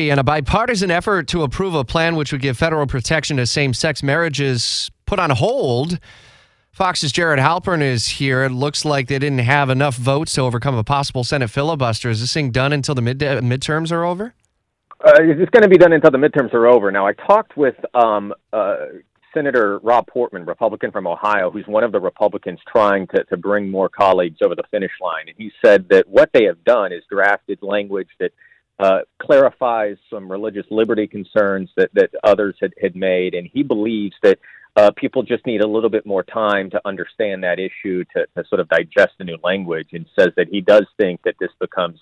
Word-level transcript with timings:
And 0.00 0.20
a 0.20 0.22
bipartisan 0.22 0.92
effort 0.92 1.26
to 1.28 1.42
approve 1.42 1.74
a 1.74 1.84
plan 1.84 2.14
which 2.14 2.30
would 2.30 2.40
give 2.40 2.56
federal 2.56 2.86
protection 2.86 3.36
to 3.38 3.46
same 3.46 3.74
sex 3.74 4.00
marriages 4.00 4.92
put 5.06 5.18
on 5.18 5.30
hold. 5.30 5.98
Fox's 6.70 7.10
Jared 7.10 7.40
Halpern 7.40 7.82
is 7.82 8.06
here. 8.06 8.44
It 8.44 8.50
looks 8.50 8.84
like 8.84 9.08
they 9.08 9.18
didn't 9.18 9.40
have 9.40 9.70
enough 9.70 9.96
votes 9.96 10.34
to 10.34 10.42
overcome 10.42 10.76
a 10.76 10.84
possible 10.84 11.24
Senate 11.24 11.50
filibuster. 11.50 12.10
Is 12.10 12.20
this 12.20 12.32
thing 12.32 12.52
done 12.52 12.72
until 12.72 12.94
the 12.94 13.02
mid- 13.02 13.18
midterms 13.18 13.90
are 13.90 14.04
over? 14.04 14.34
Uh, 15.04 15.14
it's 15.18 15.50
going 15.50 15.64
to 15.64 15.68
be 15.68 15.78
done 15.78 15.92
until 15.92 16.12
the 16.12 16.18
midterms 16.18 16.54
are 16.54 16.68
over. 16.68 16.92
Now, 16.92 17.04
I 17.04 17.14
talked 17.14 17.56
with 17.56 17.74
um, 17.92 18.32
uh, 18.52 18.76
Senator 19.34 19.80
Rob 19.80 20.06
Portman, 20.06 20.44
Republican 20.44 20.92
from 20.92 21.08
Ohio, 21.08 21.50
who's 21.50 21.66
one 21.66 21.82
of 21.82 21.90
the 21.90 21.98
Republicans 21.98 22.60
trying 22.70 23.08
to, 23.08 23.24
to 23.24 23.36
bring 23.36 23.68
more 23.68 23.88
colleagues 23.88 24.38
over 24.42 24.54
the 24.54 24.64
finish 24.70 24.92
line. 25.00 25.26
And 25.26 25.36
he 25.36 25.50
said 25.64 25.88
that 25.88 26.08
what 26.08 26.30
they 26.32 26.44
have 26.44 26.62
done 26.62 26.92
is 26.92 27.02
drafted 27.10 27.58
language 27.62 28.10
that 28.20 28.30
uh, 28.78 29.00
clarifies 29.20 29.96
some 30.08 30.30
religious 30.30 30.66
liberty 30.70 31.06
concerns 31.06 31.70
that, 31.76 31.90
that 31.94 32.10
others 32.22 32.54
had, 32.60 32.72
had 32.80 32.94
made. 32.94 33.34
And 33.34 33.48
he 33.52 33.62
believes 33.62 34.14
that 34.22 34.38
uh, 34.76 34.90
people 34.96 35.22
just 35.22 35.44
need 35.46 35.60
a 35.60 35.66
little 35.66 35.90
bit 35.90 36.06
more 36.06 36.22
time 36.22 36.70
to 36.70 36.80
understand 36.84 37.42
that 37.42 37.58
issue, 37.58 38.04
to, 38.14 38.26
to 38.36 38.48
sort 38.48 38.60
of 38.60 38.68
digest 38.68 39.12
the 39.18 39.24
new 39.24 39.38
language, 39.42 39.88
and 39.92 40.06
says 40.18 40.28
that 40.36 40.48
he 40.48 40.60
does 40.60 40.86
think 40.96 41.20
that 41.24 41.34
this 41.40 41.50
becomes 41.58 41.98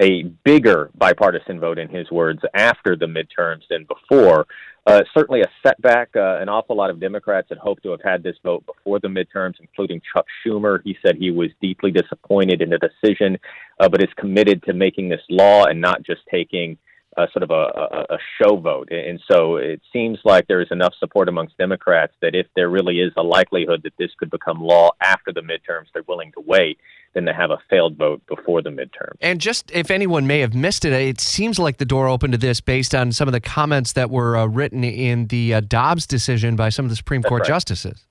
a 0.00 0.24
bigger 0.44 0.90
bipartisan 0.94 1.58
vote, 1.58 1.78
in 1.78 1.88
his 1.88 2.10
words, 2.10 2.40
after 2.54 2.94
the 2.94 3.06
midterms 3.06 3.62
than 3.70 3.86
before. 3.86 4.46
Uh, 4.88 5.02
certainly 5.12 5.42
a 5.42 5.50
setback. 5.62 6.08
Uh, 6.16 6.38
an 6.40 6.48
awful 6.48 6.74
lot 6.74 6.88
of 6.88 6.98
Democrats 6.98 7.48
had 7.50 7.58
hoped 7.58 7.82
to 7.82 7.90
have 7.90 8.00
had 8.02 8.22
this 8.22 8.36
vote 8.42 8.64
before 8.64 8.98
the 8.98 9.06
midterms, 9.06 9.52
including 9.60 10.00
Chuck 10.14 10.24
Schumer. 10.42 10.80
He 10.82 10.96
said 11.04 11.16
he 11.16 11.30
was 11.30 11.50
deeply 11.60 11.90
disappointed 11.90 12.62
in 12.62 12.70
the 12.70 12.78
decision, 12.78 13.36
uh, 13.80 13.90
but 13.90 14.00
is 14.00 14.08
committed 14.16 14.62
to 14.62 14.72
making 14.72 15.10
this 15.10 15.20
law 15.28 15.64
and 15.64 15.78
not 15.78 16.02
just 16.04 16.22
taking 16.30 16.78
uh, 17.16 17.26
sort 17.32 17.42
of 17.42 17.50
a, 17.50 17.54
a, 17.54 18.14
a 18.14 18.18
show 18.40 18.56
vote. 18.56 18.88
And 18.92 19.20
so 19.30 19.56
it 19.56 19.80
seems 19.92 20.18
like 20.24 20.46
there 20.46 20.60
is 20.60 20.68
enough 20.70 20.94
support 20.98 21.28
amongst 21.28 21.56
Democrats 21.58 22.12
that 22.22 22.34
if 22.34 22.46
there 22.54 22.68
really 22.68 23.00
is 23.00 23.12
a 23.16 23.22
likelihood 23.22 23.82
that 23.84 23.92
this 23.98 24.10
could 24.18 24.30
become 24.30 24.60
law 24.60 24.90
after 25.00 25.32
the 25.32 25.40
midterms, 25.40 25.86
they're 25.92 26.04
willing 26.06 26.32
to 26.32 26.40
wait 26.46 26.78
than 27.14 27.24
to 27.24 27.32
have 27.32 27.50
a 27.50 27.58
failed 27.70 27.96
vote 27.96 28.22
before 28.28 28.62
the 28.62 28.68
midterm. 28.70 29.12
And 29.20 29.40
just 29.40 29.70
if 29.72 29.90
anyone 29.90 30.26
may 30.26 30.40
have 30.40 30.54
missed 30.54 30.84
it, 30.84 30.92
it 30.92 31.20
seems 31.20 31.58
like 31.58 31.78
the 31.78 31.86
door 31.86 32.06
opened 32.06 32.32
to 32.34 32.38
this 32.38 32.60
based 32.60 32.94
on 32.94 33.10
some 33.12 33.26
of 33.26 33.32
the 33.32 33.40
comments 33.40 33.94
that 33.94 34.10
were 34.10 34.36
uh, 34.36 34.46
written 34.46 34.84
in 34.84 35.26
the 35.28 35.54
uh, 35.54 35.60
Dobbs 35.60 36.06
decision 36.06 36.54
by 36.54 36.68
some 36.68 36.84
of 36.84 36.90
the 36.90 36.96
Supreme 36.96 37.22
That's 37.22 37.30
Court 37.30 37.40
right. 37.42 37.48
justices. 37.48 38.04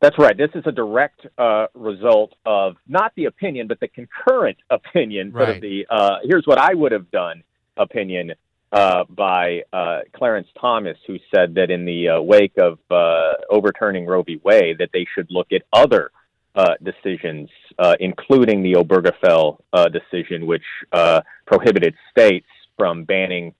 That's 0.00 0.18
right. 0.18 0.36
This 0.36 0.50
is 0.54 0.62
a 0.66 0.72
direct 0.72 1.26
uh, 1.38 1.66
result 1.74 2.34
of 2.44 2.76
not 2.86 3.12
the 3.16 3.24
opinion, 3.24 3.66
but 3.66 3.80
the 3.80 3.88
concurrent 3.88 4.58
opinion. 4.70 5.32
Sort 5.32 5.48
Right. 5.48 5.56
of 5.56 5.62
the 5.62 5.86
uh, 5.90 6.18
here's 6.22 6.46
what 6.46 6.58
I 6.58 6.74
would 6.74 6.92
have 6.92 7.10
done 7.10 7.42
opinion 7.78 8.32
uh, 8.76 9.04
by 9.08 9.62
uh, 9.72 10.00
Clarence 10.14 10.48
Thomas, 10.60 10.98
who 11.06 11.16
said 11.34 11.54
that 11.54 11.70
in 11.70 11.86
the 11.86 12.10
uh, 12.10 12.20
wake 12.20 12.58
of 12.58 12.78
uh, 12.90 13.32
overturning 13.48 14.04
Roe 14.04 14.22
v. 14.22 14.38
Wade, 14.44 14.76
that 14.80 14.90
they 14.92 15.06
should 15.14 15.28
look 15.30 15.50
at 15.50 15.62
other 15.72 16.10
uh, 16.54 16.74
decisions, 16.82 17.48
including 18.00 18.62
the 18.62 18.74
Obergefell 18.74 19.46
decision, 19.92 20.46
which 20.46 20.64
prohibited 21.46 21.94
states 22.10 22.48
from 22.76 23.04
banning 23.04 23.54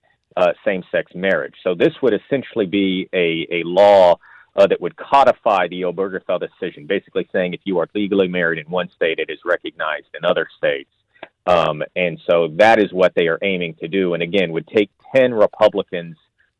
same-sex 0.63 1.11
marriage. 1.15 1.55
So 1.63 1.73
this 1.73 1.93
would 2.03 2.13
essentially 2.13 2.67
be 2.67 3.09
a, 3.11 3.47
a 3.51 3.63
law 3.63 4.19
that 4.55 4.79
would 4.79 4.95
codify 4.97 5.67
the 5.67 5.81
Obergefell 5.81 6.39
decision, 6.39 6.85
basically 6.85 7.27
saying 7.31 7.55
if 7.55 7.61
you 7.63 7.79
are 7.79 7.87
legally 7.95 8.27
married 8.27 8.59
in 8.63 8.71
one 8.71 8.89
state, 8.95 9.17
it 9.17 9.31
is 9.31 9.39
recognized 9.45 10.09
in 10.15 10.23
other 10.23 10.47
states. 10.57 10.89
Um, 11.47 11.81
and 11.95 12.19
so 12.29 12.49
that 12.57 12.79
is 12.79 12.91
what 12.91 13.13
they 13.15 13.27
are 13.27 13.39
aiming 13.41 13.75
to 13.75 13.87
do. 13.87 14.13
And 14.13 14.21
again, 14.21 14.51
would 14.51 14.67
take 14.67 14.91
10 15.15 15.33
Republicans 15.33 16.17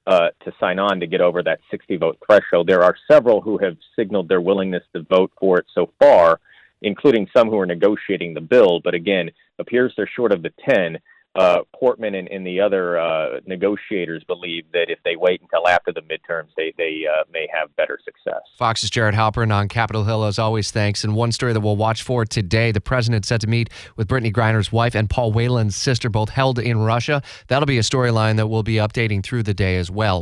uh, 0.07 0.29
to 0.45 0.53
sign 0.59 0.79
on 0.79 1.01
to 1.01 1.07
get 1.07 1.19
over 1.19 1.43
that 1.43 1.59
60 1.69 1.97
vote 1.97 2.17
threshold. 2.25 2.67
There 2.67 2.83
are 2.83 2.95
several 3.11 3.41
who 3.41 3.57
have 3.57 3.75
signaled 3.97 4.29
their 4.29 4.39
willingness 4.39 4.83
to 4.95 5.01
vote 5.03 5.31
for 5.37 5.59
it 5.59 5.65
so 5.75 5.91
far, 5.99 6.39
including 6.81 7.27
some 7.35 7.49
who 7.49 7.59
are 7.59 7.65
negotiating 7.65 8.33
the 8.33 8.41
bill. 8.41 8.79
But 8.81 8.93
again, 8.93 9.29
appears 9.59 9.93
they're 9.97 10.09
short 10.15 10.31
of 10.31 10.43
the 10.43 10.53
10. 10.69 10.97
Uh, 11.37 11.59
Portman 11.79 12.15
and, 12.15 12.27
and 12.29 12.45
the 12.45 12.59
other 12.59 12.97
uh, 12.97 13.39
negotiators 13.45 14.23
believe 14.23 14.65
that 14.73 14.87
if 14.89 14.97
they 15.05 15.15
wait 15.15 15.39
until 15.41 15.67
after 15.67 15.93
the 15.93 16.01
midterms, 16.01 16.47
they, 16.57 16.73
they 16.77 17.03
uh, 17.07 17.23
may 17.31 17.47
have 17.53 17.75
better 17.75 17.99
success. 18.03 18.41
Fox's 18.57 18.89
Jared 18.89 19.13
Halpern 19.13 19.53
on 19.53 19.67
Capitol 19.67 20.03
Hill, 20.03 20.23
as 20.25 20.39
always, 20.39 20.71
thanks. 20.71 21.03
And 21.03 21.15
one 21.15 21.31
story 21.31 21.53
that 21.53 21.59
we'll 21.59 21.75
watch 21.75 22.01
for 22.01 22.25
today 22.25 22.71
the 22.71 22.81
president 22.81 23.25
set 23.25 23.41
to 23.41 23.47
meet 23.47 23.69
with 23.97 24.07
Brittney 24.07 24.33
Griner's 24.33 24.71
wife 24.71 24.95
and 24.95 25.09
Paul 25.09 25.31
Whelan's 25.31 25.75
sister, 25.75 26.09
both 26.09 26.29
held 26.29 26.57
in 26.57 26.79
Russia. 26.79 27.21
That'll 27.49 27.67
be 27.67 27.77
a 27.77 27.81
storyline 27.81 28.37
that 28.37 28.47
we'll 28.47 28.63
be 28.63 28.75
updating 28.75 29.23
through 29.23 29.43
the 29.43 29.53
day 29.53 29.77
as 29.77 29.91
well. 29.91 30.15